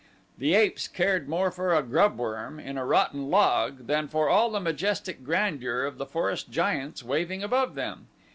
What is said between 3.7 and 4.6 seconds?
than for all the